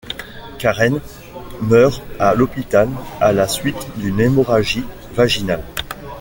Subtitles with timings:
[0.57, 0.99] Karen
[1.61, 5.63] meurt à l'hôpital à la suite d'une hémorragie vaginale.